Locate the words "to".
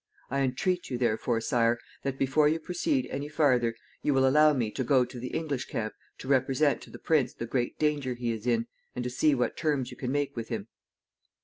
4.71-4.83, 5.05-5.19, 6.17-6.27, 6.81-6.89, 9.03-9.11